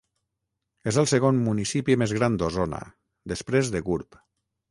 [0.91, 2.81] És el segon municipi més gran d'Osona,
[3.35, 4.21] després de Gurb.